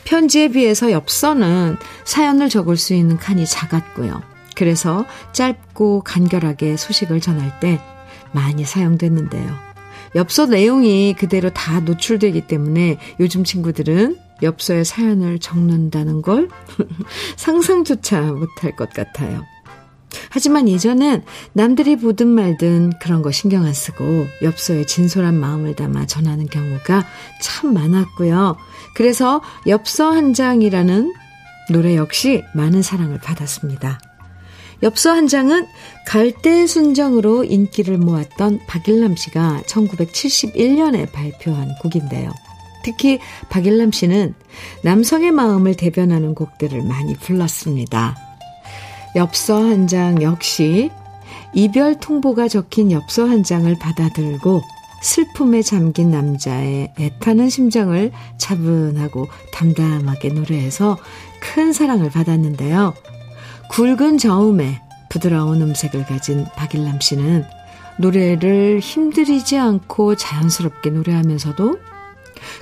[0.04, 4.22] 편지에 비해서 엽서는 사연을 적을 수 있는 칸이 작았고요.
[4.54, 7.80] 그래서 짧고 간결하게 소식을 전할 때
[8.32, 9.74] 많이 사용됐는데요.
[10.14, 16.48] 엽서 내용이 그대로 다 노출되기 때문에 요즘 친구들은 엽서에 사연을 적는다는 걸
[17.36, 19.42] 상상조차 못할 것 같아요.
[20.30, 26.46] 하지만 예전엔 남들이 보든 말든 그런 거 신경 안 쓰고 엽서에 진솔한 마음을 담아 전하는
[26.46, 27.06] 경우가
[27.40, 28.56] 참 많았고요.
[28.94, 31.12] 그래서 엽서 한 장이라는
[31.70, 34.00] 노래 역시 많은 사랑을 받았습니다.
[34.82, 35.66] 엽서 한 장은
[36.06, 42.30] 갈대순정으로 인기를 모았던 박일남 씨가 1971년에 발표한 곡인데요.
[42.84, 44.34] 특히 박일남 씨는
[44.82, 48.33] 남성의 마음을 대변하는 곡들을 많이 불렀습니다.
[49.16, 50.90] 엽서 한 장 역시
[51.52, 54.62] 이별 통보가 적힌 엽서 한 장을 받아들고
[55.02, 60.96] 슬픔에 잠긴 남자의 애타는 심정을 차분하고 담담하게 노래해서
[61.40, 62.94] 큰 사랑을 받았는데요.
[63.70, 67.44] 굵은 저음에 부드러운 음색을 가진 박일남 씨는
[67.98, 71.78] 노래를 힘들이지 않고 자연스럽게 노래하면서도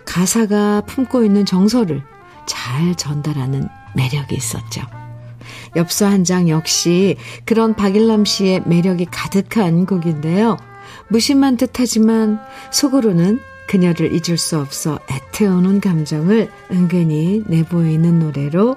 [0.05, 2.03] 가사가 품고 있는 정서를
[2.47, 4.83] 잘 전달하는 매력이 있었죠.
[5.77, 10.57] 엽서 한 장 역시 그런 박일남 씨의 매력이 가득한 곡인데요.
[11.09, 12.39] 무심한 듯 하지만
[12.71, 18.77] 속으로는 그녀를 잊을 수 없어 애태우는 감정을 은근히 내보이는 노래로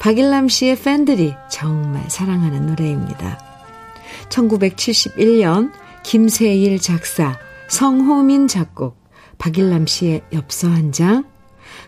[0.00, 3.38] 박일남 씨의 팬들이 정말 사랑하는 노래입니다.
[4.28, 5.70] 1971년
[6.02, 7.38] 김세일 작사,
[7.68, 9.00] 성호민 작곡,
[9.38, 11.24] 박일남 씨의 엽서 한 장,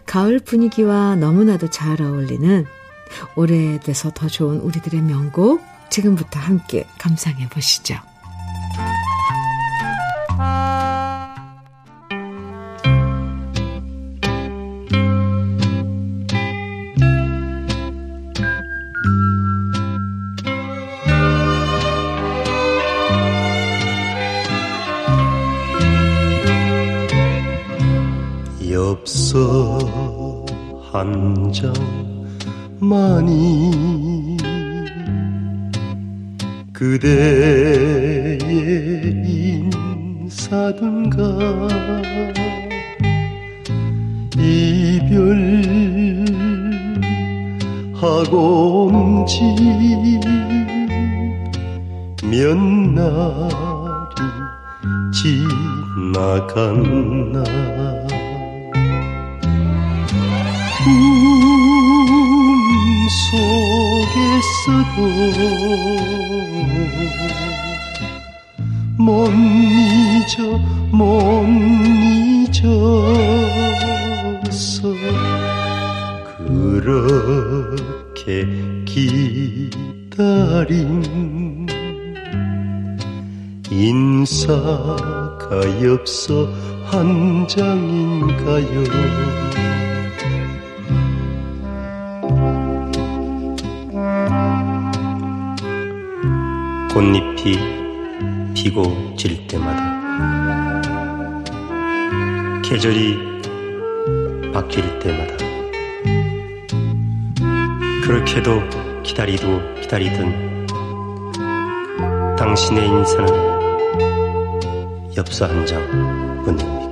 [0.07, 2.67] 가을 분위기와 너무나도 잘 어울리는
[3.37, 7.97] 오래돼서 더 좋은 우리들의 명곡 지금부터 함께 감상해 보시죠.
[30.95, 32.04] 한장
[32.81, 34.37] 만이
[36.73, 38.39] 그대의
[40.31, 41.21] 인사든가
[47.97, 49.41] 이별하고 온지
[52.31, 54.17] 몇 날이
[56.33, 57.45] 지나갔나
[64.65, 65.45] 속에서도
[68.97, 70.59] 못 잊어
[70.91, 71.45] 못
[74.49, 74.95] 잊었어
[76.39, 78.47] 그렇게
[78.87, 81.03] 기다린
[83.71, 85.51] 인사가
[85.83, 86.49] 엽서
[86.87, 88.85] 한 장인가요
[96.95, 100.81] 꽃잎이 피고 질 때마다
[102.63, 103.19] 계절이
[104.53, 105.35] 바뀔 때마다
[108.05, 110.67] 그렇게도 기다리도 기다리던
[112.39, 113.27] 당신의 인사는
[115.17, 115.83] 엽서 한장
[116.45, 116.84] 뿐입니까?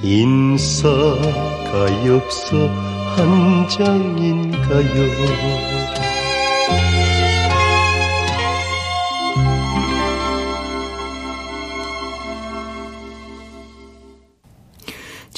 [0.03, 2.68] 인사가 엽서
[3.16, 5.78] 한 장인가요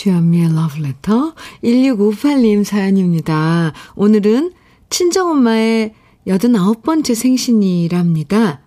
[0.01, 3.75] 주현미의 러브레터 1658님 사연입니다.
[3.97, 4.53] 오늘은
[4.89, 5.93] 친정엄마의
[6.27, 8.63] 89번째 생신이랍니다.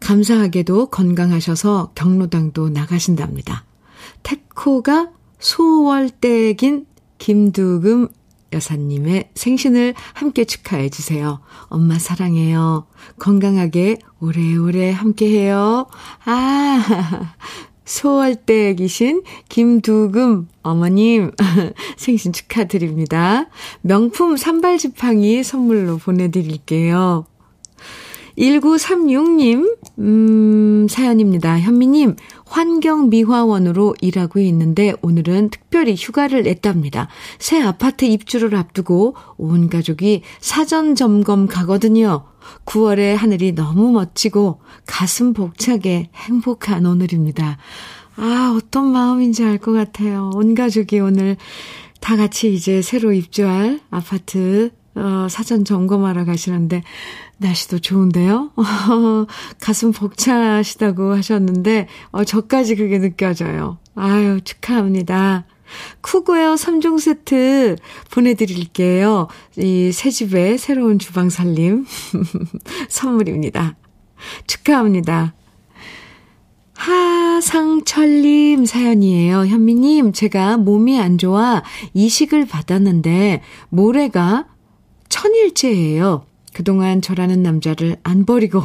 [0.00, 3.66] 감사하게도 건강하셔서 경로당도 나가신답니다.
[4.22, 6.86] 태코가 소월댁인
[7.18, 8.08] 김두금
[8.50, 11.40] 여사님의 생신을 함께 축하해 주세요.
[11.64, 12.86] 엄마 사랑해요.
[13.18, 15.88] 건강하게 오래오래 함께 해요.
[16.24, 17.34] 아,
[17.90, 21.32] 소월댁이신 김두금 어머님
[21.98, 23.48] 생신 축하드립니다.
[23.80, 27.26] 명품 산발 지팡이 선물로 보내드릴게요.
[28.38, 31.58] 1936님, 음, 사연입니다.
[31.58, 32.14] 현미님,
[32.50, 37.08] 환경미화원으로 일하고 있는데 오늘은 특별히 휴가를 냈답니다.
[37.38, 42.24] 새 아파트 입주를 앞두고 온 가족이 사전 점검 가거든요.
[42.66, 47.58] 9월의 하늘이 너무 멋지고 가슴 벅차게 행복한 오늘입니다.
[48.16, 50.30] 아, 어떤 마음인지 알 것 같아요.
[50.34, 51.36] 온 가족이 오늘
[52.00, 56.82] 다 같이 이제 새로 입주할 아파트 어, 사전 점검하러 가시는데
[57.40, 58.50] 날씨도 좋은데요.
[59.60, 63.78] 가슴 벅차시다고 하셨는데 어, 저까지 그게 느껴져요.
[63.94, 65.46] 아유 축하합니다.
[66.00, 67.76] 쿠고웨어 3종 세트
[68.10, 69.28] 보내드릴게요.
[69.56, 71.86] 이 새 집에 새로운 주방 살림
[72.88, 73.76] 선물입니다.
[74.46, 75.34] 축하합니다.
[76.74, 79.46] 하상철님 사연이에요.
[79.46, 81.62] 현미님, 제가 몸이 안 좋아
[81.94, 84.46] 이식을 받았는데 모레가
[85.08, 86.24] 천일째예요.
[86.52, 88.62] 그동안 저라는 남자를 안 버리고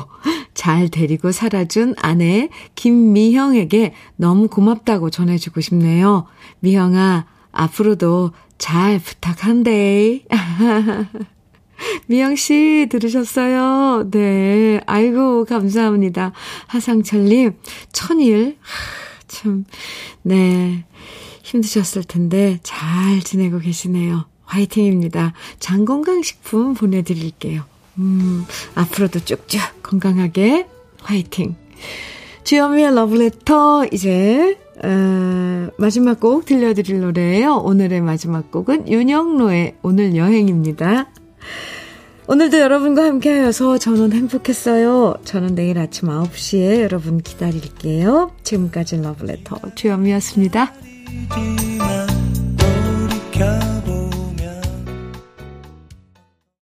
[0.53, 6.25] 잘 데리고 살아준 아내 김미형에게 너무 고맙다고 전해주고 싶네요.
[6.59, 10.23] 미형아, 앞으로도 잘 부탁한대.
[12.07, 14.09] 미영 씨 들으셨어요?
[14.09, 14.79] 네.
[14.85, 16.31] 아이고 감사합니다.
[16.67, 17.53] 하상철 님
[17.91, 18.57] 천일
[19.27, 19.65] 참
[20.21, 20.85] 네.
[21.43, 24.25] 힘드셨을 텐데 잘 지내고 계시네요.
[24.45, 25.33] 화이팅입니다.
[25.59, 27.65] 장건강식품 보내드릴게요.
[27.97, 30.67] 음, 앞으로도 쭉쭉 건강하게
[31.01, 31.55] 화이팅.
[32.43, 37.55] 주현미의 러브레터 이제 어, 마지막 곡 들려드릴 노래예요.
[37.55, 41.09] 오늘의 마지막 곡은 윤영로의 오늘 여행입니다.
[42.27, 45.15] 오늘도 여러분과 함께 하여서 저는 행복했어요.
[45.23, 48.31] 저는 내일 아침 9시에 여러분 기다릴게요.
[48.43, 50.73] 지금까지 러브레터 주현미였습니다.